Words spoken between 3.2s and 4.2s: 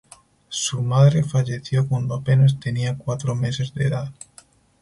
meses de edad.